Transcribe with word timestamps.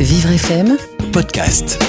Vivre 0.00 0.30
FM 0.30 0.78
podcast. 1.12 1.82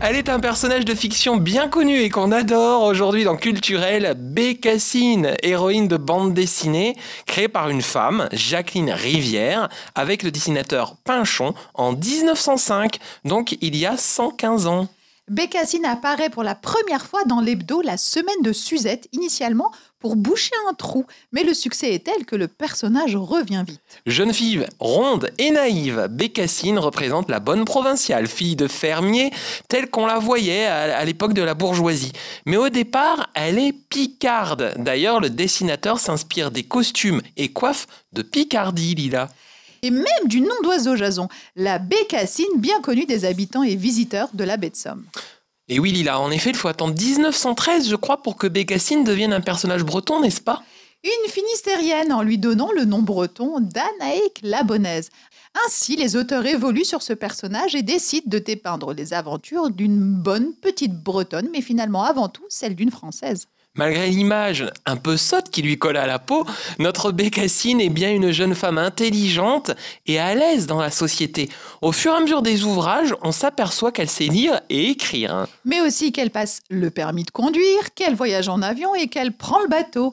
Elle 0.00 0.16
est 0.16 0.28
un 0.28 0.40
personnage 0.40 0.84
de 0.84 0.96
fiction 0.96 1.36
bien 1.36 1.68
connu 1.68 2.00
et 2.00 2.10
qu'on 2.10 2.32
adore 2.32 2.82
aujourd'hui 2.82 3.22
dans 3.22 3.36
Culturel, 3.36 4.14
Bécassine, 4.18 5.36
héroïne 5.44 5.86
de 5.86 5.96
bande 5.96 6.34
dessinée, 6.34 6.96
créée 7.24 7.46
par 7.46 7.68
une 7.68 7.82
femme, 7.82 8.28
Jacqueline 8.32 8.90
Rivière, 8.90 9.68
avec 9.94 10.24
le 10.24 10.32
dessinateur 10.32 10.96
Pinchon 11.04 11.54
en 11.74 11.92
1905, 11.92 12.98
donc 13.24 13.56
il 13.60 13.76
y 13.76 13.86
a 13.86 13.96
115 13.96 14.66
ans. 14.66 14.88
Bécassine 15.28 15.84
apparaît 15.84 16.30
pour 16.30 16.42
la 16.42 16.56
première 16.56 17.06
fois 17.06 17.22
dans 17.26 17.40
l'hebdo 17.40 17.80
La 17.80 17.96
Semaine 17.96 18.42
de 18.42 18.52
Suzette, 18.52 19.08
initialement 19.12 19.70
pour 20.02 20.16
boucher 20.16 20.50
un 20.68 20.74
trou. 20.74 21.06
Mais 21.30 21.44
le 21.44 21.54
succès 21.54 21.94
est 21.94 22.04
tel 22.04 22.26
que 22.26 22.34
le 22.34 22.48
personnage 22.48 23.14
revient 23.14 23.64
vite. 23.66 23.80
Jeune 24.04 24.34
fille 24.34 24.66
ronde 24.80 25.30
et 25.38 25.52
naïve, 25.52 26.08
Bécassine 26.10 26.80
représente 26.80 27.30
la 27.30 27.38
bonne 27.38 27.64
provinciale, 27.64 28.26
fille 28.26 28.56
de 28.56 28.66
fermier, 28.66 29.30
telle 29.68 29.88
qu'on 29.88 30.06
la 30.06 30.18
voyait 30.18 30.66
à, 30.66 31.04
l'époque 31.04 31.34
de 31.34 31.42
la 31.42 31.54
bourgeoisie. 31.54 32.12
Mais 32.46 32.56
au 32.56 32.68
départ, 32.68 33.30
elle 33.34 33.60
est 33.60 33.72
picarde. 33.72 34.74
D'ailleurs, 34.76 35.20
le 35.20 35.30
dessinateur 35.30 36.00
s'inspire 36.00 36.50
des 36.50 36.64
costumes 36.64 37.22
et 37.36 37.52
coiffes 37.52 37.86
de 38.12 38.22
Picardie, 38.22 38.96
Lila. 38.96 39.28
Et 39.82 39.90
même 39.90 40.26
du 40.26 40.40
nom 40.40 40.54
d'oiseau 40.64 40.96
Jason, 40.96 41.28
la 41.54 41.78
Bécassine, 41.78 42.58
bien 42.58 42.80
connue 42.80 43.06
des 43.06 43.24
habitants 43.24 43.62
et 43.62 43.76
visiteurs 43.76 44.28
de 44.34 44.42
la 44.42 44.56
baie 44.56 44.70
de 44.70 44.76
Somme. 44.76 45.04
Et 45.72 45.78
oui, 45.78 45.90
Lila, 45.90 46.20
en 46.20 46.30
effet, 46.30 46.50
il 46.50 46.54
faut 46.54 46.68
attendre 46.68 46.94
1913, 46.94 47.88
je 47.88 47.96
crois, 47.96 48.20
pour 48.20 48.36
que 48.36 48.46
Bécassine 48.46 49.04
devienne 49.04 49.32
un 49.32 49.40
personnage 49.40 49.84
breton, 49.84 50.20
n'est-ce 50.20 50.42
pas? 50.42 50.62
Une 51.02 51.30
finistérienne 51.30 52.12
en 52.12 52.20
lui 52.20 52.36
donnant 52.36 52.70
le 52.72 52.84
nom 52.84 53.00
breton 53.00 53.58
d'Anaïque 53.58 54.40
Labonnaise. 54.42 55.08
Ainsi, 55.64 55.96
les 55.96 56.14
auteurs 56.14 56.44
évoluent 56.44 56.84
sur 56.84 57.00
ce 57.00 57.14
personnage 57.14 57.74
et 57.74 57.80
décident 57.80 58.26
de 58.26 58.38
dépeindre 58.38 58.92
les 58.92 59.14
aventures 59.14 59.70
d'une 59.70 59.98
bonne 59.98 60.52
petite 60.52 61.02
bretonne, 61.02 61.48
mais 61.50 61.62
finalement 61.62 62.02
avant 62.02 62.28
tout 62.28 62.44
celle 62.50 62.74
d'une 62.74 62.90
française. 62.90 63.46
Malgré 63.74 64.08
l'image 64.08 64.66
un 64.84 64.96
peu 64.96 65.16
sotte 65.16 65.48
qui 65.48 65.62
lui 65.62 65.78
colle 65.78 65.96
à 65.96 66.06
la 66.06 66.18
peau, 66.18 66.44
notre 66.78 67.10
Bécassine 67.10 67.80
est 67.80 67.88
bien 67.88 68.12
une 68.12 68.30
jeune 68.30 68.54
femme 68.54 68.76
intelligente 68.76 69.70
et 70.06 70.18
à 70.18 70.34
l'aise 70.34 70.66
dans 70.66 70.78
la 70.78 70.90
société. 70.90 71.48
Au 71.80 71.90
fur 71.90 72.12
et 72.12 72.16
à 72.16 72.20
mesure 72.20 72.42
des 72.42 72.64
ouvrages, 72.64 73.14
on 73.22 73.32
s'aperçoit 73.32 73.90
qu'elle 73.90 74.10
sait 74.10 74.26
lire 74.26 74.60
et 74.68 74.90
écrire. 74.90 75.46
Mais 75.64 75.80
aussi 75.80 76.12
qu'elle 76.12 76.30
passe 76.30 76.60
le 76.68 76.90
permis 76.90 77.24
de 77.24 77.30
conduire, 77.30 77.94
qu'elle 77.94 78.14
voyage 78.14 78.50
en 78.50 78.60
avion 78.60 78.94
et 78.94 79.08
qu'elle 79.08 79.32
prend 79.32 79.60
le 79.60 79.68
bateau. 79.68 80.12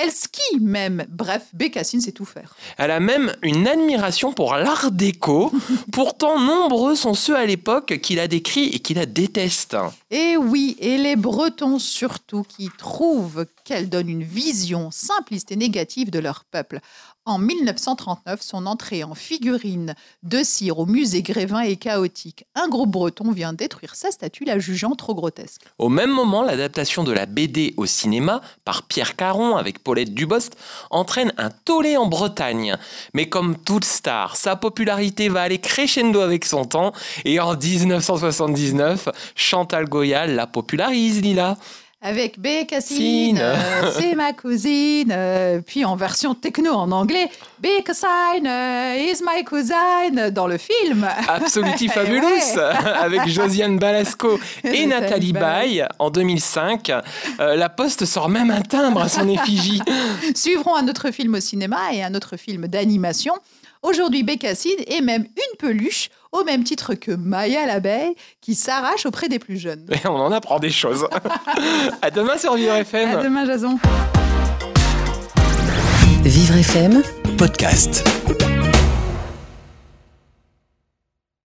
Elle 0.00 0.12
skie 0.12 0.60
même. 0.60 1.04
Bref, 1.08 1.46
Bécassine 1.54 2.00
sait 2.00 2.12
tout 2.12 2.24
faire. 2.24 2.54
Elle 2.76 2.92
a 2.92 3.00
même 3.00 3.34
une 3.42 3.66
admiration 3.66 4.32
pour 4.32 4.54
l'art 4.54 4.92
déco. 4.92 5.50
Pourtant, 5.92 6.38
nombreux 6.38 6.94
sont 6.94 7.14
ceux 7.14 7.34
à 7.34 7.44
l'époque 7.44 7.98
qui 8.00 8.14
la 8.14 8.28
décrient 8.28 8.68
et 8.68 8.78
qui 8.78 8.94
la 8.94 9.06
détestent. 9.06 9.76
Et 10.12 10.36
oui, 10.36 10.76
et 10.78 10.98
les 10.98 11.16
Bretons 11.16 11.80
surtout, 11.80 12.44
qui 12.44 12.70
trouvent 12.78 13.46
qu'elle 13.64 13.88
donne 13.88 14.08
une 14.08 14.22
vision 14.22 14.90
simpliste 14.92 15.50
et 15.50 15.56
négative 15.56 16.10
de 16.10 16.20
leur 16.20 16.44
peuple. 16.44 16.80
En 17.28 17.38
1939, 17.38 18.40
son 18.40 18.64
entrée 18.64 19.04
en 19.04 19.14
figurine 19.14 19.94
de 20.22 20.42
cire 20.42 20.78
au 20.78 20.86
musée 20.86 21.20
Grévin 21.20 21.60
est 21.60 21.76
chaotique. 21.76 22.46
Un 22.54 22.68
groupe 22.68 22.90
breton 22.90 23.32
vient 23.32 23.52
détruire 23.52 23.96
sa 23.96 24.10
statue, 24.10 24.46
la 24.46 24.58
jugeant 24.58 24.94
trop 24.94 25.14
grotesque. 25.14 25.60
Au 25.76 25.90
même 25.90 26.10
moment, 26.10 26.42
l'adaptation 26.42 27.04
de 27.04 27.12
la 27.12 27.26
BD 27.26 27.74
au 27.76 27.84
cinéma 27.84 28.40
par 28.64 28.84
Pierre 28.84 29.14
Caron 29.14 29.58
avec 29.58 29.84
Paulette 29.88 30.12
Dubost 30.12 30.54
entraîne 30.90 31.32
un 31.38 31.48
tollé 31.48 31.96
en 31.96 32.04
Bretagne. 32.04 32.76
Mais 33.14 33.30
comme 33.30 33.56
toute 33.56 33.86
star, 33.86 34.36
sa 34.36 34.54
popularité 34.54 35.30
va 35.30 35.40
aller 35.40 35.56
crescendo 35.56 36.20
avec 36.20 36.44
son 36.44 36.66
temps 36.66 36.92
et 37.24 37.40
en 37.40 37.56
1979, 37.56 39.08
Chantal 39.34 39.88
Goyal 39.88 40.34
la 40.34 40.46
popularise, 40.46 41.22
Lila. 41.22 41.56
Avec 42.00 42.38
Bécassine, 42.38 42.96
Cine. 42.96 43.38
euh, 43.40 43.90
c'est 43.98 44.14
ma 44.14 44.32
cousine. 44.32 45.10
euh, 45.10 45.60
puis 45.66 45.84
en 45.84 45.96
version 45.96 46.32
techno 46.32 46.70
en 46.72 46.92
anglais, 46.92 47.28
Bécassine 47.58 48.46
euh, 48.46 48.94
is 49.12 49.20
my 49.26 49.42
cousine 49.42 50.30
dans 50.30 50.46
le 50.46 50.58
film. 50.58 51.08
Absoluti 51.26 51.88
Fabulous 51.92 52.24
Ouais. 52.28 52.60
avec 53.00 53.26
Josiane 53.26 53.80
Balasco 53.80 54.38
et 54.64 54.86
Nathalie 54.86 55.32
Baye 55.32 55.84
en 55.98 56.10
2005. 56.10 56.90
Euh, 57.40 57.56
la 57.56 57.68
Poste 57.68 58.04
sort 58.04 58.28
même 58.28 58.52
un 58.52 58.60
timbre 58.62 59.02
à 59.02 59.08
son 59.08 59.28
effigie. 59.28 59.82
Suivront 60.36 60.76
un 60.76 60.86
autre 60.86 61.10
film 61.10 61.34
au 61.34 61.40
cinéma 61.40 61.92
et 61.92 62.04
un 62.04 62.14
autre 62.14 62.36
film 62.36 62.68
d'animation. 62.68 63.34
Aujourd'hui, 63.82 64.22
Bécassine 64.22 64.78
est 64.86 65.00
même 65.00 65.22
une 65.24 65.56
peluche, 65.58 66.10
au 66.32 66.44
même 66.44 66.64
titre 66.64 66.94
que 66.94 67.12
Maya 67.12 67.66
l'abeille, 67.66 68.14
qui 68.40 68.54
s'arrache 68.54 69.06
auprès 69.06 69.28
des 69.28 69.38
plus 69.38 69.58
jeunes. 69.58 69.86
Et 69.92 69.98
on 70.06 70.16
en 70.16 70.32
apprend 70.32 70.58
des 70.58 70.70
choses. 70.70 71.06
à 72.02 72.10
demain 72.10 72.38
sur 72.38 72.54
Vivre 72.54 72.74
FM. 72.74 73.18
À 73.18 73.22
demain, 73.22 73.44
Jason. 73.46 73.78
Vivre 76.24 76.56
FM 76.56 77.02
podcast. 77.38 78.04